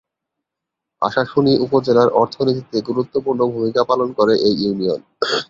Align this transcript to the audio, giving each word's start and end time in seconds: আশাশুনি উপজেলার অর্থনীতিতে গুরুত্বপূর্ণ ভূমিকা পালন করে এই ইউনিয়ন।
আশাশুনি 1.01 1.53
উপজেলার 1.65 2.09
অর্থনীতিতে 2.21 2.77
গুরুত্বপূর্ণ 2.87 3.41
ভূমিকা 3.53 3.81
পালন 3.89 4.09
করে 4.17 4.33
এই 4.47 4.55
ইউনিয়ন। 4.61 5.01